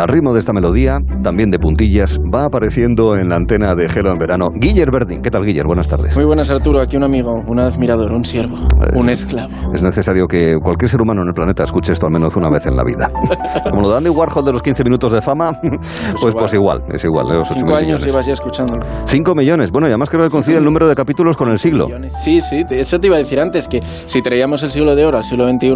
[0.00, 4.10] Al ritmo de esta melodía, también de puntillas, va apareciendo en la antena de Gelo
[4.10, 5.20] en verano Guiller Verdín.
[5.20, 5.66] ¿Qué tal, Guiller?
[5.66, 6.16] Buenas tardes.
[6.16, 6.80] Muy buenas, Arturo.
[6.80, 8.56] Aquí un amigo, un admirador, un siervo,
[8.94, 9.52] un esclavo.
[9.74, 12.64] Es necesario que cualquier ser humano en el planeta escuche esto al menos una vez
[12.64, 13.10] en la vida.
[13.68, 15.52] Como lo de Andy Warhol de los 15 minutos de fama,
[16.18, 17.26] pues, pues igual, es igual.
[17.28, 18.82] Los Cinco años llevas ya escuchándolo.
[19.04, 19.70] Cinco millones.
[19.70, 21.88] Bueno, y además creo que coincide el número de capítulos con el siglo.
[22.24, 25.18] Sí, sí, eso te iba a decir antes, que si traíamos el siglo de oro
[25.18, 25.74] al siglo XXI,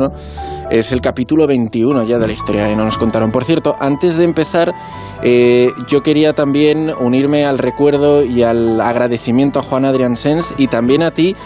[0.70, 3.32] es el capítulo 21 ya de la historia que no nos contaron.
[3.32, 4.74] Por cierto, antes de empezar,
[5.22, 10.68] eh, yo quería también unirme al recuerdo y al agradecimiento a Juan Adrián Sens y
[10.68, 11.36] también a ti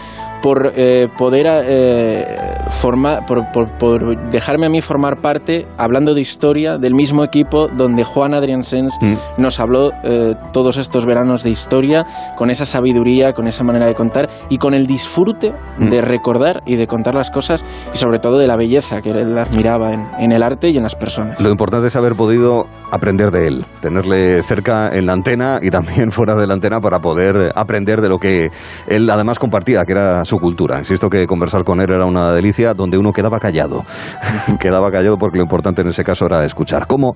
[0.43, 2.25] por eh, poder eh,
[2.71, 8.35] formar, por, dejarme a mí formar parte, hablando de historia, del mismo equipo donde Juan
[8.35, 9.41] Adrián Sens mm.
[9.41, 12.07] nos habló eh, todos estos veranos de historia,
[12.37, 15.89] con esa sabiduría, con esa manera de contar y con el disfrute mm.
[15.89, 19.37] de recordar y de contar las cosas y sobre todo de la belleza que él
[19.37, 21.41] admiraba en, en el arte y en las personas.
[21.41, 26.11] Lo importante es haber podido aprender de él, tenerle cerca en la antena y también
[26.11, 28.49] fuera de la antena para poder aprender de lo que
[28.87, 30.79] él además compartía, que era su cultura.
[30.79, 33.85] Insisto que conversar con él era una delicia donde uno quedaba callado.
[34.61, 36.87] quedaba callado porque lo importante en ese caso era escuchar.
[36.87, 37.15] ¿Cómo?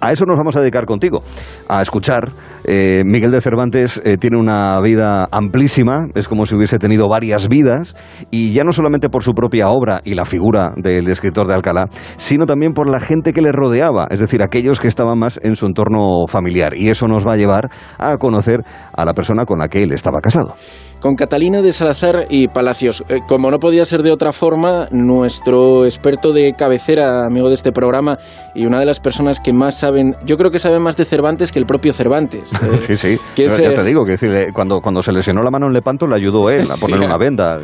[0.00, 1.20] A eso nos vamos a dedicar contigo,
[1.68, 2.30] a escuchar.
[2.68, 7.48] Eh, Miguel de Cervantes eh, tiene una vida amplísima, es como si hubiese tenido varias
[7.48, 7.94] vidas,
[8.30, 11.84] y ya no solamente por su propia obra y la figura del escritor de Alcalá,
[12.16, 15.54] sino también por la gente que le rodeaba, es decir, aquellos que estaban más en
[15.54, 16.76] su entorno familiar.
[16.76, 18.60] Y eso nos va a llevar a conocer
[18.92, 20.54] a la persona con la que él estaba casado
[21.00, 23.04] con Catalina de Salazar y Palacios.
[23.08, 27.72] Eh, como no podía ser de otra forma, nuestro experto de cabecera, amigo de este
[27.72, 28.18] programa,
[28.54, 31.52] y una de las personas que más saben, yo creo que sabe más de Cervantes
[31.52, 32.50] que el propio Cervantes.
[32.62, 33.18] Eh, sí, sí.
[33.36, 36.50] ya te digo, que decir, cuando, cuando se lesionó la mano en Lepanto, le ayudó
[36.50, 37.60] él a poner una venda.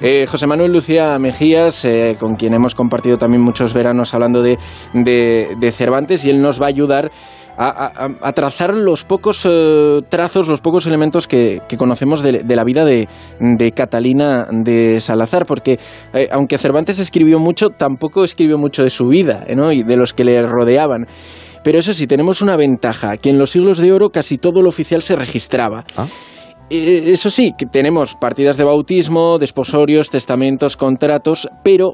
[0.00, 1.86] Eh, José Manuel Lucía Mejías,
[2.18, 4.58] con quien hemos compartido también muchos veranos hablando de,
[4.94, 7.10] de Cervantes, y él nos va a ayudar
[7.56, 13.08] a, trazar los pocos eh, trazos, los pocos elementos que, conocemos de, la vida de,
[13.74, 15.78] Catalina de Salazar, porque
[16.12, 19.72] eh, aunque Cervantes escribió mucho, tampoco escribió mucho de su vida ¿no?
[19.72, 21.06] y de los que le rodeaban.
[21.64, 24.68] Pero eso sí, tenemos una ventaja, que en los siglos de oro casi todo lo
[24.68, 25.84] oficial se registraba.
[25.96, 26.06] Ah.
[26.70, 31.92] Eh, eso sí, que tenemos partidas de bautismo, desposorios, testamentos, contratos, pero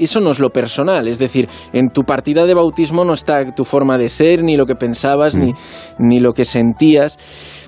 [0.00, 3.64] eso no es lo personal, es decir, en tu partida de bautismo no está tu
[3.64, 5.56] forma de ser, ni lo que pensabas, ni, mm.
[5.98, 7.18] ni lo que sentías.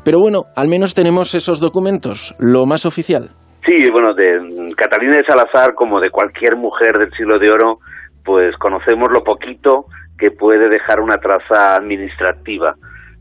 [0.04, 3.30] Pero bueno, al menos tenemos esos documentos, lo más oficial.
[3.64, 7.78] Sí, bueno, de Catalina de Salazar, como de cualquier mujer del siglo de oro,
[8.24, 9.86] pues conocemos lo poquito
[10.22, 12.76] que puede dejar una traza administrativa.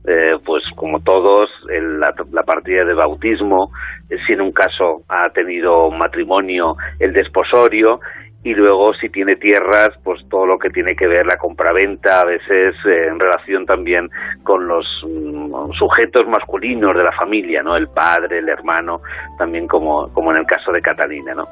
[0.08, 3.72] Eh, pues como todos, la, la, partida de bautismo,
[4.08, 8.00] eh, si en un caso ha tenido matrimonio, el desposorio,
[8.44, 12.26] y luego si tiene tierras, pues todo lo que tiene que ver la compraventa, a
[12.26, 14.08] veces eh, en relación también
[14.44, 17.76] con los mm, sujetos masculinos de la familia, ¿no?
[17.76, 19.02] El padre, el hermano,
[19.40, 21.48] también como, como en el caso de Catalina, ¿no?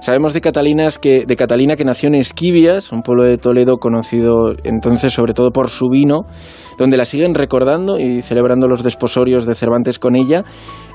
[0.00, 5.12] Sabemos de, que, de Catalina que nació en Esquivias, un pueblo de Toledo conocido entonces
[5.12, 6.22] sobre todo por su vino,
[6.78, 10.42] donde la siguen recordando y celebrando los desposorios de Cervantes con ella,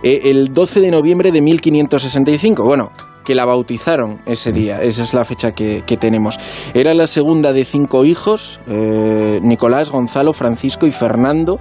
[0.03, 2.63] eh, el 12 de noviembre de 1565.
[2.63, 2.89] Bueno,
[3.25, 4.77] que la bautizaron ese día.
[4.81, 6.39] Esa es la fecha que, tenemos.
[6.73, 11.57] Era la segunda de cinco hijos, eh, Nicolás, Gonzalo, Francisco y Fernando.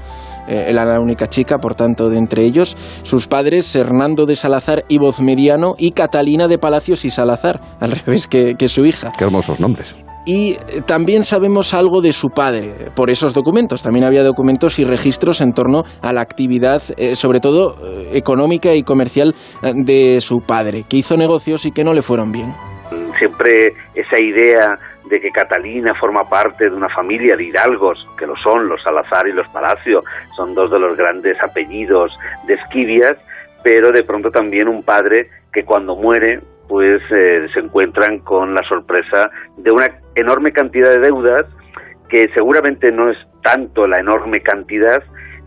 [0.49, 2.77] Eh, era la única chica, por tanto, de entre ellos.
[3.03, 8.27] Sus padres, Hernando de Salazar y Mediano y Catalina de Palacios y Salazar, al revés
[8.27, 9.12] que, que su hija.
[9.16, 9.94] Qué hermosos nombres
[10.25, 13.83] y eh, también sabemos algo de su padre por esos documentos.
[13.83, 18.75] También había documentos y registros en torno a la actividad, eh, sobre todo eh, económica
[18.75, 22.54] y comercial de su padre, que hizo negocios y que no le fueron bien.
[23.19, 24.78] Siempre esa idea
[25.09, 29.28] de que Catalina forma parte de una familia de hidalgos, que lo son los Salazar
[29.28, 30.03] y los Palacio,
[30.37, 32.16] son dos de los grandes apellidos
[32.47, 33.16] de Esquivias,
[33.62, 38.62] pero de pronto también un padre que cuando muere pues eh, se encuentran con la
[38.62, 41.47] sorpresa de una enorme cantidad de deudas
[42.09, 45.03] que seguramente no es tanto la enorme cantidad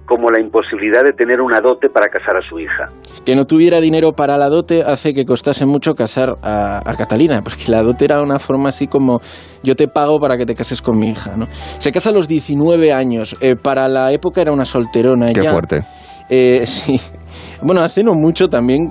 [0.08, 2.88] como la imposibilidad de tener una dote para casar a su hija.
[3.26, 7.70] Que no tuviera dinero para la dote hace que costase mucho casar a, Catalina, porque
[7.70, 9.20] la dote era una forma así como
[9.62, 11.36] yo te pago para que te cases con mi hija.
[11.36, 11.46] ¿no?
[11.50, 15.82] Se casa a los 19 años, eh, para la época era una solterona Qué fuerte.
[16.30, 17.00] Eh, sí.
[17.62, 18.86] Bueno, hace no mucho también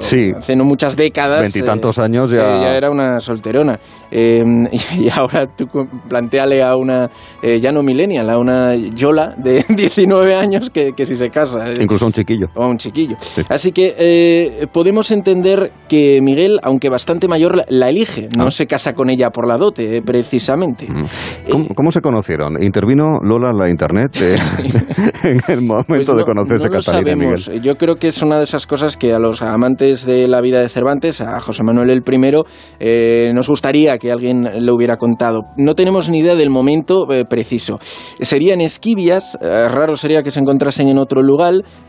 [0.00, 0.32] sí.
[0.36, 1.40] hace no muchas décadas.
[1.40, 2.60] Veintitantos años ya.
[2.60, 3.78] ya era una solterona.
[4.10, 5.66] y ahora tú
[6.08, 7.10] planteale a una,
[7.42, 11.70] ya no millennial, a una Yola de 19 años que, si se casa.
[11.80, 12.46] Incluso a un chiquillo.
[12.54, 13.16] O a un chiquillo.
[13.48, 18.28] Así que podemos entender que Miguel, aunque bastante mayor, la elige.
[18.36, 18.50] No ah.
[18.50, 20.86] se casa con ella por la dote, precisamente.
[20.88, 21.74] Mm.
[21.74, 22.62] ¿Cómo, se conocieron?
[22.62, 24.16] ¿Intervino Lola la internet
[25.22, 27.50] en el momento pues de conocerse no Catalina sabemos.
[27.62, 30.60] Yo creo que es una de esas cosas que a los amantes de la vida
[30.60, 32.42] de Cervantes, a José Manuel el I,
[32.80, 35.42] eh, nos gustaría que alguien le hubiera contado.
[35.56, 37.78] No tenemos ni idea del momento eh, preciso.
[38.20, 41.38] Serían esquivias, eh, raro sería que se encontrasen en otro lugar.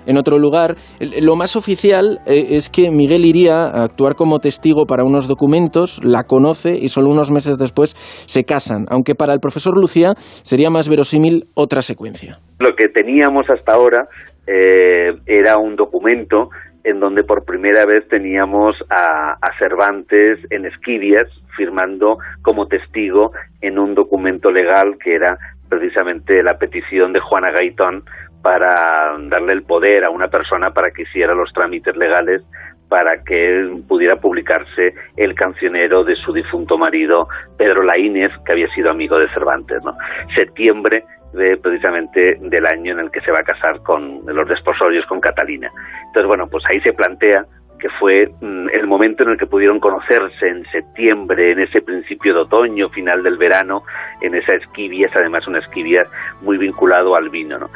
[0.06, 0.76] En otro lugar.
[1.22, 6.24] Lo más oficial es que Miguel iría a actuar como testigo para unos documentos, la
[6.24, 7.96] conoce y solo unos meses después
[8.26, 10.14] se casan, aunque para el profesor Lucía
[10.44, 12.40] sería más verosímil otra secuencia.
[12.60, 14.08] Lo que teníamos hasta ahora
[14.52, 16.50] eh, era un documento
[16.84, 21.28] en donde por primera vez teníamos a, Cervantes en Esquivias
[21.58, 25.38] firmando como testigo en un documento legal que era
[25.68, 28.04] precisamente la petición de Juana Gaitón
[28.42, 32.42] para darle el poder a una persona para que hiciera los trámites legales
[32.88, 37.28] para que pudiera publicarse el cancionero de su difunto marido
[37.58, 39.82] Pedro Laínez, que había sido amigo de Cervantes.
[39.84, 39.96] ¿no?
[40.36, 41.04] Septiembre
[41.34, 45.20] de, precisamente del año en el que se va a casar con los desposorios con
[45.20, 45.72] Catalina.
[46.08, 47.46] Entonces, bueno, pues ahí se plantea
[47.80, 52.34] que fue mm, el momento en el que pudieron conocerse en septiembre, en ese principio
[52.34, 53.84] de otoño, final del verano,
[54.22, 56.06] en esa esquivia, es además una esquivia
[56.42, 57.58] muy vinculado al vino.
[57.58, 57.70] ¿no?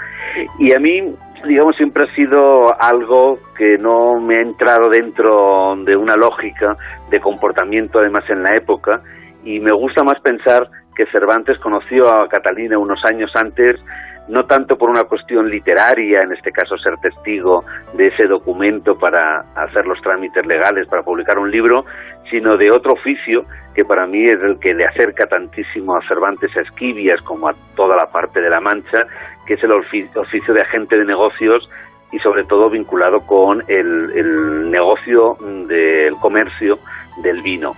[0.59, 1.15] Y a mí,
[1.47, 6.77] digamos, siempre ha sido algo que no me ha entrado dentro de una lógica
[7.09, 9.01] de comportamiento, además en la época,
[9.45, 13.79] y me gusta más pensar que Cervantes conoció a Catalina unos años antes
[14.27, 19.41] no tanto por una cuestión literaria, en este caso ser testigo de ese documento para
[19.55, 21.85] hacer los trámites legales, para publicar un libro,
[22.29, 23.45] sino de otro oficio
[23.75, 27.55] que para mí es el que le acerca tantísimo a Cervantes a Esquivias como a
[27.75, 29.05] toda la parte de la Mancha,
[29.45, 31.69] que es el oficio de agente de negocios
[32.11, 35.35] y sobre todo vinculado con el, el negocio
[35.67, 36.77] del comercio
[37.23, 37.73] del vino.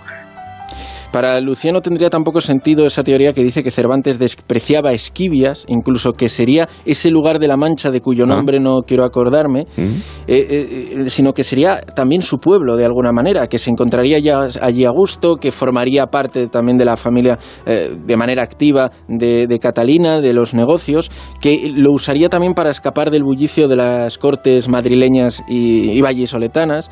[1.16, 6.28] Para Luciano tendría tampoco sentido esa teoría que dice que Cervantes despreciaba Esquivias, incluso que
[6.28, 8.28] sería ese lugar de la Mancha de cuyo ah.
[8.28, 9.96] nombre no quiero acordarme, eh,
[10.28, 14.46] eh, eh, sino que sería también su pueblo de alguna manera, que se encontraría ya
[14.62, 20.20] allí a gusto, que formaría parte también de la familia de manera activa de, Catalina,
[20.20, 21.10] de los negocios,
[21.40, 26.92] que lo usaría también para escapar del bullicio de las cortes madrileñas y, y vallisoletanas,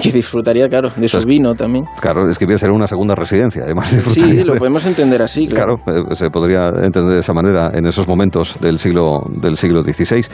[0.00, 1.84] que disfrutaría, claro, de su pues vino también.
[2.00, 5.76] Claro, Esquivias sería una segunda residencia además Sí, lo podemos entender así, claro.
[5.78, 9.82] Claro, eh, se podría entender de esa manera en esos momentos del siglo, del siglo
[9.82, 10.26] XVI.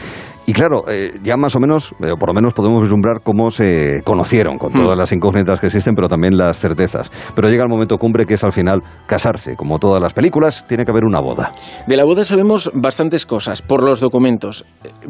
[0.47, 3.51] Y claro, eh, ya más o menos, eh, o por lo menos podemos vislumbrar cómo
[3.51, 4.99] se conocieron, con todas hmm.
[4.99, 7.13] las incógnitas que existen, pero también las certezas.
[7.35, 9.57] Pero llega el momento cumbre que es al final casarse.
[9.57, 11.53] Como todas las películas, tiene que haber una boda.
[11.87, 14.65] De la boda sabemos bastantes cosas por los documentos.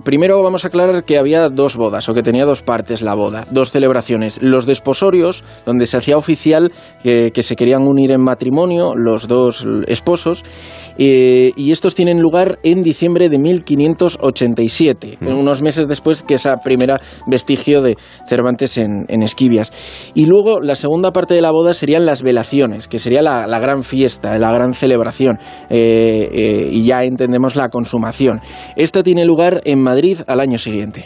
[0.04, 3.44] Primero vamos a aclarar que había dos bodas, o que tenía dos partes la boda,
[3.50, 4.40] dos celebraciones.
[4.42, 9.66] Los desposorios, donde se hacía oficial que, que se querían unir en matrimonio los dos
[9.86, 10.44] esposos,
[10.98, 15.21] eh, y estos tienen lugar en diciembre de 1587, mm.
[15.26, 17.96] Unos meses después que esa primera vestigio de
[18.26, 19.72] Cervantes en, Esquivias.
[20.14, 23.82] Y luego la segunda parte de la boda serían las velaciones, que sería la, gran
[23.82, 25.38] fiesta, la gran celebración,
[25.70, 28.40] eh, eh, y ya entendemos la consumación.
[28.76, 31.04] Esta tiene lugar en Madrid al año siguiente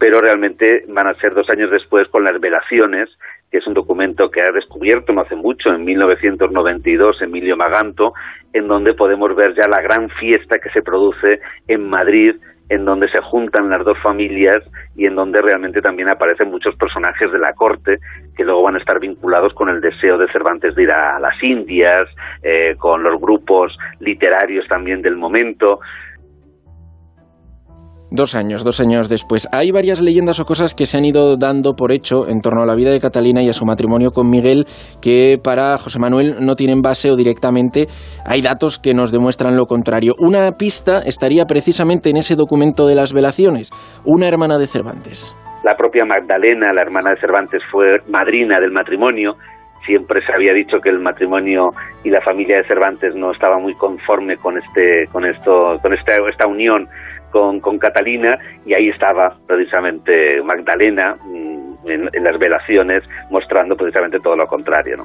[0.00, 3.10] pero realmente van a ser dos años después con las velaciones
[3.50, 8.12] que es un documento que ha descubierto no hace mucho, en 1992, Emilio Maganto,
[8.52, 12.34] en donde podemos ver ya la gran fiesta que se produce en Madrid,
[12.68, 14.62] en donde se juntan las dos familias
[14.96, 17.98] y en donde realmente también aparecen muchos personajes de la corte
[18.36, 21.42] que luego van a estar vinculados con el deseo de Cervantes de ir a las
[21.42, 22.08] Indias,
[22.42, 25.80] eh, con los grupos literarios también del momento.
[28.10, 29.46] Dos años, dos años después.
[29.52, 32.66] Hay varias leyendas o cosas que se han ido dando por hecho en torno a
[32.66, 34.64] la vida de Catalina y a su matrimonio con Miguel
[35.02, 37.86] que para José Manuel no tienen base o directamente
[38.24, 40.14] hay datos que nos demuestran lo contrario.
[40.18, 43.72] Una pista estaría precisamente en ese documento de las velaciones,
[44.06, 45.36] una hermana de Cervantes.
[45.62, 49.36] La propia Magdalena, la hermana de Cervantes, fue madrina del matrimonio.
[49.84, 51.72] Siempre se había dicho que el matrimonio
[52.04, 56.12] y la familia de Cervantes no estaba muy conforme con este, con esto, con esta,
[56.26, 56.88] esta unión
[57.30, 64.36] con, con Catalina y ahí estaba precisamente Magdalena mm, en, las velaciones mostrando precisamente todo
[64.36, 64.96] lo contrario.
[64.98, 65.04] ¿no?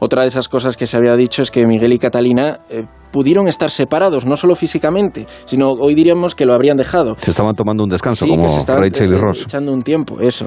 [0.00, 3.48] otra de esas cosas que se había dicho es que Miguel y Catalina eh, pudieron
[3.48, 7.16] estar separados, no solo físicamente, sino hoy diríamos que lo habrían dejado.
[7.16, 9.42] Se estaban tomando un descanso, como Rachel y eh, Ross.
[9.42, 10.46] Echando un tiempo, eso.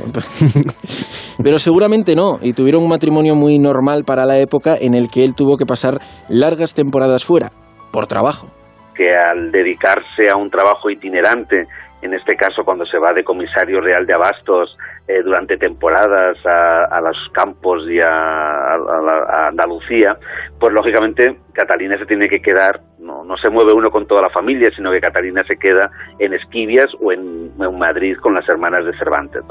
[1.43, 5.23] Pero seguramente no, y tuvieron un matrimonio muy normal para la época en el que
[5.23, 7.51] él tuvo que pasar largas temporadas fuera,
[7.91, 8.47] por trabajo.
[9.01, 11.65] Que al dedicarse a un trabajo itinerante,
[12.03, 14.77] en este caso cuando se va de comisario real de abastos
[15.07, 20.17] eh, durante temporadas a, los campos y a, Andalucía,
[20.59, 24.29] pues lógicamente Catalina se tiene que quedar, no, no se mueve uno con toda la
[24.29, 25.89] familia, sino que Catalina se queda
[26.19, 29.41] en Esquivias o en, Madrid con las hermanas de Cervantes.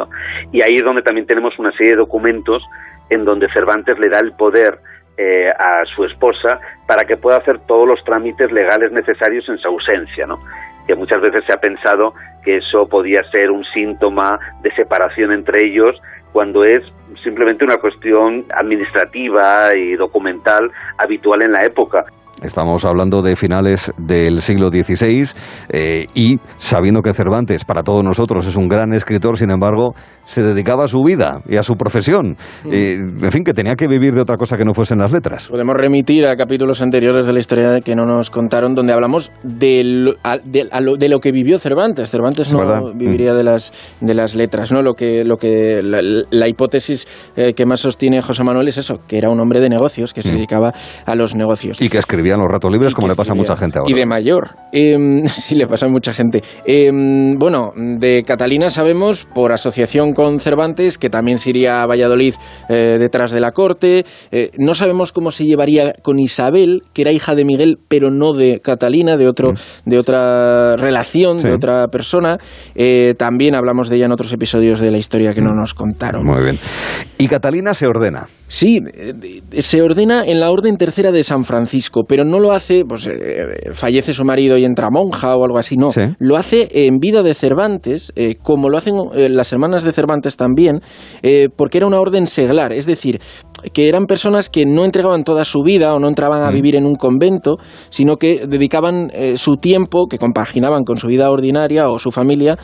[0.52, 2.62] Y ahí es donde también tenemos una serie de documentos
[3.08, 4.78] en donde Cervantes le da el poder
[5.22, 9.68] eh, a su esposa para que pueda hacer todos los trámites legales necesarios en su
[9.68, 10.40] ausencia, ¿no?
[10.86, 15.66] que muchas veces se ha pensado que eso podía ser un síntoma de separación entre
[15.66, 16.00] ellos
[16.32, 16.82] cuando es
[17.22, 22.06] simplemente una cuestión administrativa y documental habitual en la época.
[22.42, 25.30] Estamos hablando de finales del siglo XVI
[25.68, 29.94] eh, y sabiendo que Cervantes para todos nosotros es un gran escritor, sin embargo,
[30.24, 32.36] se dedicaba a su vida y a su profesión.
[32.64, 32.72] Mm.
[32.72, 35.48] Eh, en fin, que tenía que vivir de otra cosa que no fuesen las letras.
[35.48, 39.82] Podemos remitir a capítulos anteriores de la historia que no nos contaron, donde hablamos de
[39.84, 42.10] lo, de, lo que vivió Cervantes.
[42.10, 43.36] Cervantes no viviría mm.
[43.36, 44.82] de las, de las letras, ¿no?
[44.82, 47.06] Lo que, lo que, la, hipótesis
[47.36, 50.22] eh, que más sostiene José Manuel es eso, que era un hombre de negocios, que
[50.22, 50.36] se mm.
[50.36, 50.72] dedicaba
[51.04, 51.80] a los negocios.
[51.80, 53.90] Y que escribía en los ratos libres, como le pasa a mucha gente ahora.
[53.90, 54.50] Y de mayor.
[54.72, 54.96] Eh,
[55.34, 56.42] sí, le pasa a mucha gente.
[56.64, 62.34] Em, bueno, de Catalina sabemos, por asociación con Cervantes, que también se iría a Valladolid
[62.68, 64.04] eh, detrás de la corte.
[64.30, 68.32] Eh, no sabemos cómo se llevaría con Isabel, que era hija de Miguel, pero no
[68.32, 69.90] de Catalina, de, otro, mm.
[69.90, 72.38] de otra relación, de otra persona.
[73.16, 75.56] también hablamos de ella en otros episodios de la historia que no mm.
[75.56, 76.24] nos contaron.
[76.24, 76.58] Muy bien.
[77.18, 78.26] Y Catalina se ordena.
[78.48, 78.80] Sí,
[79.58, 83.72] se ordena en la Orden Tercera de San Francisco, pero no lo hace, pues eh,
[83.72, 85.90] fallece su marido y entra monja o algo así, no.
[86.18, 90.36] Lo hace en vida de Cervantes, eh, como lo hacen eh, las hermanas de Cervantes
[90.36, 90.80] también,
[91.56, 93.20] porque era una orden seglar, es decir,
[93.72, 96.54] que eran personas que no entregaban toda su vida o no entraban a mm.
[96.54, 101.88] vivir en un convento, sino que dedicaban su tiempo, que compaginaban con su vida ordinaria
[101.88, 102.56] o su familia,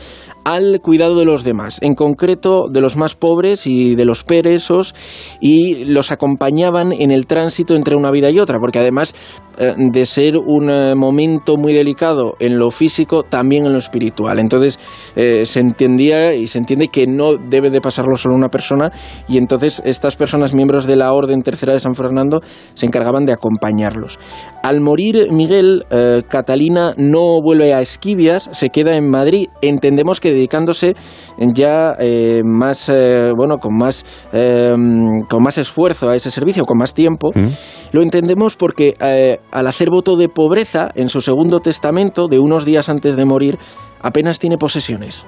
[0.47, 4.95] al cuidado de los demás, en concreto de los más pobres y de los peresos,
[5.41, 9.13] y los acompañaban en el tránsito entre una vida y otra, porque además
[9.57, 14.39] eh, de ser un eh, momento muy delicado en lo físico, también en lo espiritual.
[14.39, 14.79] Entonces
[15.17, 18.89] eh, se entendía y se entiende que no debe de pasarlo solo una persona,
[19.27, 22.41] y entonces estas personas, miembros de la Orden Tercera de San Fernando,
[22.73, 24.17] se encargaban de acompañarlos.
[24.63, 25.85] Al morir Miguel,
[26.27, 29.47] Catalina no vuelve a Esquivias, se queda en Madrid.
[29.61, 30.95] Entendemos que dedicándose
[31.37, 36.93] ya eh, más, eh, bueno, con más, con más esfuerzo a ese servicio, con más
[36.93, 37.31] tiempo.
[37.33, 37.47] Mm.
[37.91, 42.65] Lo entendemos porque eh, al hacer voto de pobreza en su segundo testamento, de unos
[42.65, 43.57] días antes de morir,
[44.01, 45.25] apenas tiene posesiones.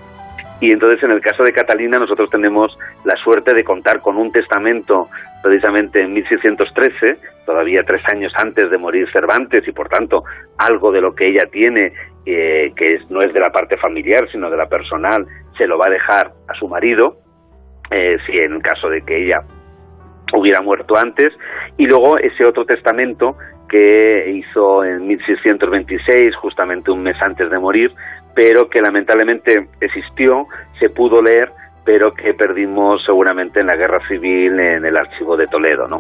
[0.62, 4.32] Y entonces en el caso de Catalina nosotros tenemos la suerte de contar con un
[4.32, 5.08] testamento
[5.42, 10.24] precisamente en 1613, todavía tres años antes de morir Cervantes y por tanto
[10.58, 11.94] algo de lo que ella tiene
[12.26, 15.26] eh, que no es de la parte familiar sino de la personal
[15.58, 17.18] se lo va a dejar a su marido
[17.92, 19.42] eh, si en caso de que ella
[20.34, 21.34] hubiera muerto antes.
[21.78, 23.36] Y luego ese otro testamento
[23.68, 27.92] que hizo en 1626 justamente un mes antes de morir
[28.40, 30.48] pero que lamentablemente existió,
[30.80, 31.50] se pudo leer,
[31.84, 35.98] pero que perdimos seguramente en la guerra civil en el archivo de Toledo, ¿no?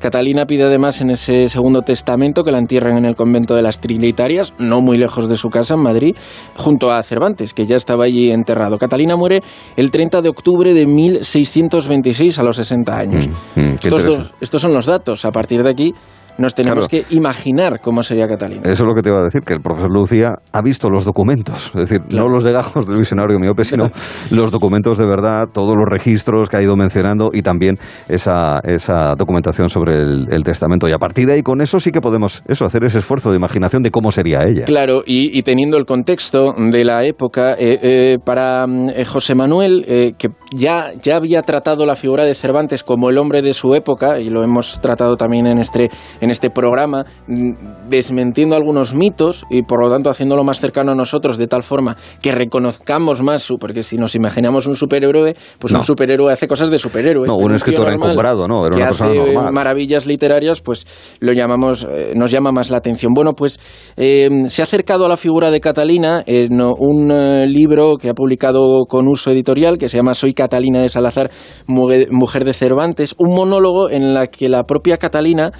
[0.00, 3.78] Catalina pide además en ese segundo testamento que la entierren en el convento de las
[3.78, 6.16] Trinitarias, no muy lejos de su casa en Madrid,
[6.56, 8.78] junto a Cervantes, que ya estaba allí enterrado.
[8.78, 9.42] Catalina muere
[9.76, 13.28] el 30 de octubre de 1626 a los 60 años.
[13.54, 15.26] Mm, mm, estos, estos son los datos.
[15.26, 15.92] A partir de aquí
[16.38, 18.62] nos tenemos que imaginar cómo sería Catalina.
[18.64, 21.04] Eso es lo que te iba a decir, que el profesor Lucía ha visto los
[21.04, 23.88] documentos, es decir, no los de gajos del visionario miope, sino
[24.30, 27.76] los documentos de verdad, todos los registros que ha ido mencionando y también
[28.08, 30.88] esa, esa documentación sobre el, testamento.
[30.88, 33.36] Y a partir de ahí, con eso sí que podemos eso, hacer ese esfuerzo de
[33.36, 34.64] imaginación de cómo sería ella.
[34.64, 40.28] Claro, y, teniendo el contexto de la época, eh, eh, para eh, José Manuel, que
[40.54, 44.28] ya, ya había tratado la figura de Cervantes como el hombre de su época, y
[44.28, 45.90] lo hemos tratado también en este
[46.20, 50.94] en este programa, mm, desmentiendo algunos mitos y por lo tanto haciéndolo más cercano a
[50.94, 55.72] nosotros de tal forma que reconozcamos más, su, porque si nos imaginamos un superhéroe, pues
[55.72, 57.26] un superhéroe hace cosas de superhéroe.
[57.26, 58.66] No, un escritor encumbrado, ¿no?
[58.66, 59.52] Era una persona normal.
[59.52, 60.86] maravillas literarias, pues
[61.20, 63.12] lo llamamos, eh, nos llama más la atención.
[63.14, 63.60] Bueno, pues
[63.96, 68.14] eh, se ha acercado a la figura de Catalina en un eh, libro que ha
[68.14, 71.30] publicado con uso editorial que se llama Soy Catalina de Salazar,
[71.66, 75.52] mujer de Cervantes, un monólogo en la que la propia Catalina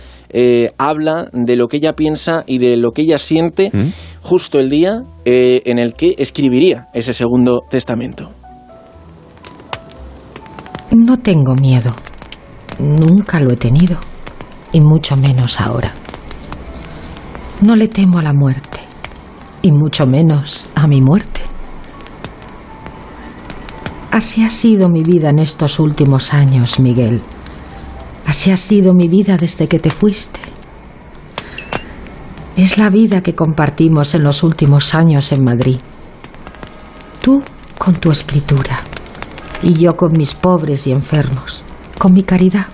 [0.78, 3.92] habla de lo que ella piensa y de lo que ella siente ¿Mm?
[4.22, 8.30] justo el día en el que escribiría ese segundo testamento.
[10.96, 11.94] No tengo miedo.
[12.78, 13.98] Nunca lo he tenido.
[14.72, 15.92] Y mucho menos ahora.
[17.60, 18.80] No le temo a la muerte.
[19.62, 21.40] Y mucho menos a mi muerte.
[24.10, 27.20] Así ha sido mi vida en estos últimos años, Miguel.
[28.26, 30.40] Así ha sido mi vida desde que te fuiste.
[32.56, 35.78] Es la vida que compartimos en los últimos años en Madrid.
[37.20, 37.42] Tú
[37.78, 38.80] con tu escritura
[39.62, 41.62] y yo con mis pobres y enfermos,
[41.98, 42.66] con mi caridad.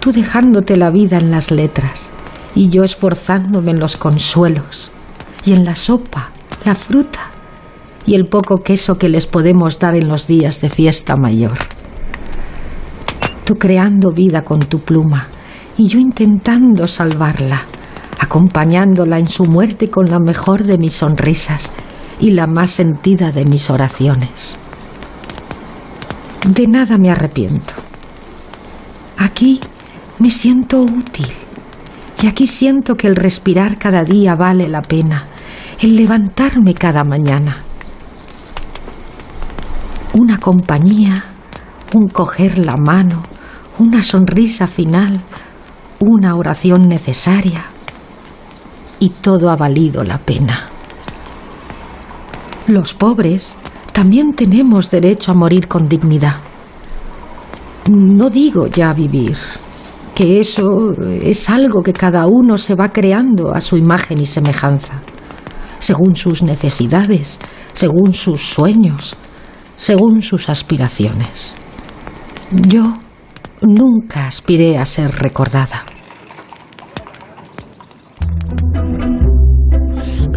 [0.00, 2.10] Tú dejándote la vida en las letras
[2.54, 4.90] y yo esforzándome en los consuelos
[5.44, 6.30] y en la sopa,
[6.64, 7.30] la fruta
[8.06, 11.58] y el poco queso que les podemos dar en los días de fiesta mayor.
[13.48, 15.26] Tú creando vida con tu pluma
[15.78, 17.62] y yo intentando salvarla,
[18.18, 21.72] acompañándola en su muerte con la mejor de mis sonrisas
[22.20, 24.58] y la más sentida de mis oraciones.
[26.46, 27.72] De nada me arrepiento.
[29.16, 29.60] Aquí
[30.18, 31.28] me siento útil
[32.22, 35.24] y aquí siento que el respirar cada día vale la pena,
[35.80, 37.62] el levantarme cada mañana.
[40.12, 41.24] Una compañía,
[41.94, 43.22] un coger la mano,
[43.78, 45.20] una sonrisa final,
[46.00, 47.64] una oración necesaria
[48.98, 50.68] y todo ha valido la pena.
[52.66, 53.56] Los pobres
[53.92, 56.36] también tenemos derecho a morir con dignidad.
[57.90, 59.36] No digo ya vivir,
[60.14, 60.92] que eso
[61.22, 64.94] es algo que cada uno se va creando a su imagen y semejanza,
[65.78, 67.38] según sus necesidades,
[67.72, 69.16] según sus sueños,
[69.76, 71.54] según sus aspiraciones.
[72.50, 72.94] Yo
[73.62, 75.84] nunca aspiré a ser recordada.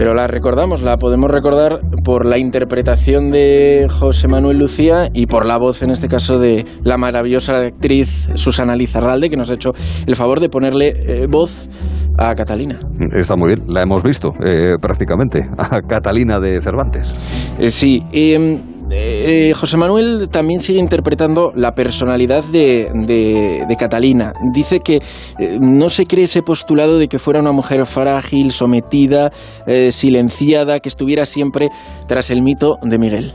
[0.01, 5.45] pero la recordamos, la podemos recordar por la interpretación de José Manuel Lucía y por
[5.45, 9.73] la voz, en este caso, de la maravillosa actriz Susana Lizarralde, que nos ha hecho
[10.07, 11.69] el favor de ponerle eh, voz
[12.17, 12.79] a Catalina.
[13.13, 17.13] Está muy bien, la hemos visto eh, prácticamente, a Catalina de Cervantes.
[17.59, 18.59] Eh, sí, em,
[18.93, 24.33] eh, José Manuel también sigue interpretando la personalidad de, Catalina.
[24.53, 24.97] Dice que
[25.39, 29.31] eh, no se cree ese postulado de que fuera una mujer frágil, sometida,
[29.65, 31.69] eh, silenciada, que estuviera siempre
[32.07, 33.33] tras el mito de Miguel.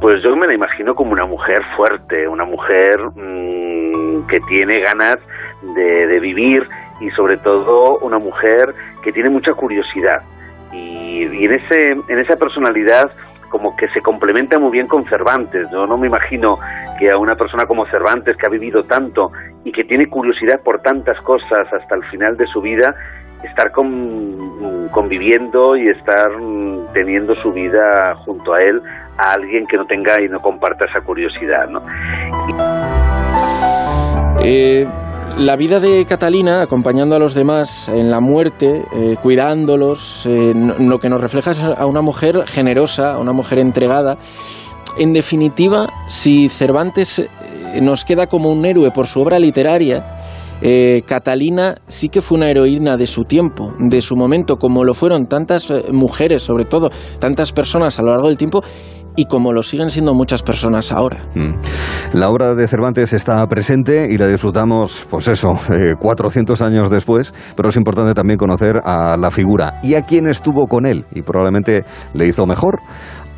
[0.00, 5.18] Pues yo me la imagino como una mujer fuerte, una mujer mm, que tiene ganas
[5.74, 6.62] de, vivir
[7.00, 10.22] y sobre todo una mujer que tiene mucha curiosidad.
[10.72, 13.10] Y, y en, ese, en esa personalidad
[13.48, 15.68] como que se complementa muy bien con Cervantes.
[15.70, 16.58] Yo no me imagino
[16.98, 19.32] que a una persona como Cervantes, que ha vivido tanto
[19.64, 22.94] y que tiene curiosidad por tantas cosas hasta el final de su vida,
[23.42, 26.30] estar conviviendo y estar
[26.92, 28.82] teniendo su vida junto a él
[29.16, 31.68] a alguien que no tenga y no comparta esa curiosidad.
[31.68, 31.82] ¿no?
[34.40, 34.86] Eh,
[35.38, 40.98] la vida de Catalina, acompañando a los demás en la muerte, eh, cuidándolos, eh, lo
[40.98, 44.18] que nos refleja es a una mujer generosa, a una mujer entregada.
[44.98, 47.28] En definitiva, si Cervantes eh,
[47.80, 50.14] nos queda como un héroe por su obra literaria,
[51.06, 55.28] Catalina sí que fue una heroína de su tiempo, de su momento, como lo fueron
[55.28, 58.64] tantas mujeres, sobre todo, tantas personas a lo largo del tiempo,
[59.18, 61.18] y como lo siguen siendo muchas personas ahora.
[61.34, 61.54] Mm.
[62.16, 65.54] La obra de Cervantes está presente y la disfrutamos, pues eso,
[65.98, 70.28] 400 eh, años después, pero es importante también conocer a la figura y a quien
[70.28, 71.82] estuvo con él y probablemente
[72.14, 72.78] le hizo mejor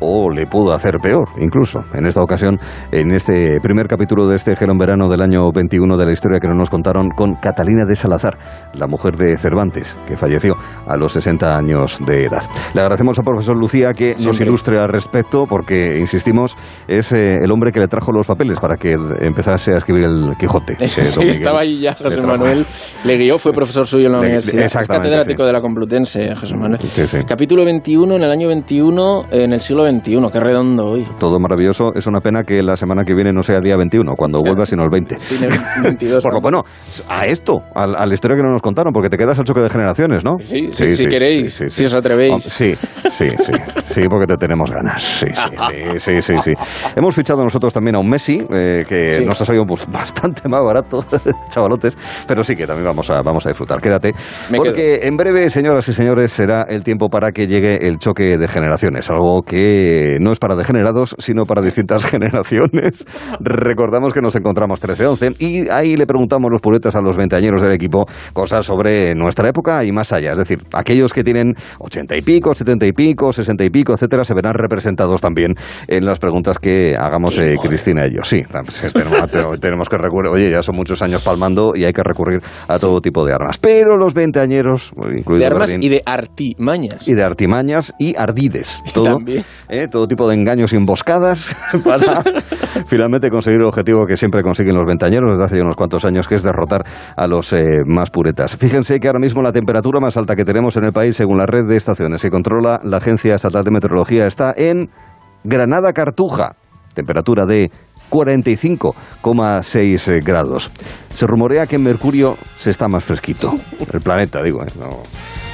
[0.01, 1.79] o le pudo hacer peor, incluso.
[1.93, 2.57] En esta ocasión,
[2.91, 6.47] en este primer capítulo de este Gelón Verano del año 21 de la historia que
[6.47, 8.37] nos contaron con Catalina de Salazar,
[8.73, 10.55] la mujer de Cervantes, que falleció
[10.87, 12.43] a los 60 años de edad.
[12.73, 17.51] Le agradecemos al profesor Lucía que nos ilustre al respecto, porque, insistimos, es eh, el
[17.51, 20.75] hombre que le trajo los papeles para que empezase a escribir el Quijote.
[20.87, 22.65] sí, estaba ahí ya José Manuel,
[23.05, 24.65] le guió, fue profesor suyo en la universidad.
[24.65, 26.79] Es catedrático de la Complutense, José Manuel.
[27.27, 31.03] Capítulo 21, en el año 21, en el siglo 21, qué redondo hoy.
[31.19, 31.93] Todo maravilloso.
[31.93, 34.83] Es una pena que la semana que viene no sea día 21, cuando vuelva, sino
[34.83, 35.19] el 20.
[35.19, 35.51] Sí, el
[35.83, 36.23] 22.
[36.23, 36.63] Por lo bueno,
[37.09, 39.59] a esto, a, a, la historia que no nos contaron, porque te quedas al choque
[39.59, 40.37] de generaciones, ¿no?
[40.39, 42.41] Sí, sí, si queréis, si os atrevéis.
[42.41, 43.53] Sí, sí, sí,
[43.93, 45.03] sí, porque te tenemos ganas.
[45.03, 46.53] Sí, sí, sí, sí, sí.
[46.95, 50.63] Hemos fichado nosotros también a un Messi, eh, que nos ha salido pues, bastante más
[50.63, 51.03] barato,
[51.49, 53.81] chavalotes, pero sí que también vamos a, vamos a disfrutar.
[53.81, 54.13] Quédate,
[54.49, 55.07] Me porque quedo.
[55.09, 59.09] en breve, señoras y señores, será el tiempo para que llegue el choque de generaciones,
[59.09, 59.80] algo que
[60.19, 63.05] no es para degenerados, sino para distintas generaciones.
[63.39, 67.71] Recordamos que nos encontramos 13-11 y ahí le preguntamos los puretas a los veinteañeros del
[67.71, 70.31] equipo cosas sobre nuestra época y más allá.
[70.31, 74.23] Es decir, aquellos que tienen 80 y pico, 70 y pico, 60 y pico, etcétera,
[74.23, 75.53] se verán representados también
[75.87, 78.23] en las preguntas que hagamos eh, Cristina y yo.
[78.23, 78.41] Sí,
[78.93, 82.77] tenemos, tenemos que recurrir, oye, ya son muchos años palmando y hay que recurrir a
[82.77, 83.57] todo tipo de armas.
[83.57, 87.07] Pero los veinteañeros, incluido de armas Berlín, y de artimañas.
[87.07, 88.81] y de artimañas y ardides.
[88.91, 89.43] Y Todo, también.
[89.71, 92.21] Eh, todo tipo de engaños y emboscadas para
[92.87, 96.27] finalmente conseguir el objetivo que siempre consiguen los ventañeros desde hace ya unos cuantos años,
[96.27, 96.83] que es derrotar
[97.15, 98.57] a los eh, más puretas.
[98.57, 101.45] Fíjense que ahora mismo la temperatura más alta que tenemos en el país, según la
[101.45, 104.89] red de estaciones que controla la Agencia Estatal de Meteorología, está en
[105.45, 106.55] Granada Cartuja.
[106.93, 107.71] Temperatura de
[108.11, 110.69] 45,6 grados.
[111.15, 113.55] Se rumorea que en Mercurio se está más fresquito.
[113.93, 114.67] El planeta, digo, ¿eh?
[114.77, 114.89] no,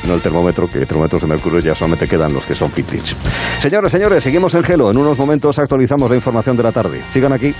[0.07, 3.15] no el termómetro, que termómetros de mercurio ya solamente quedan los que son vintage.
[3.59, 4.91] Señores, señores, seguimos en Gelo.
[4.91, 7.01] En unos momentos actualizamos la información de la tarde.
[7.11, 7.53] Sigan aquí.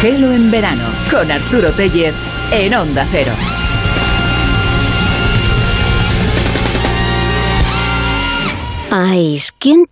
[0.00, 2.14] Gelo en verano con Arturo Tellez
[2.52, 3.32] en Onda Cero.
[8.96, 9.82] Ais, ¿quién